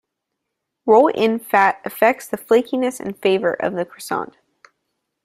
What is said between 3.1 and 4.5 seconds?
flavor of the croissant.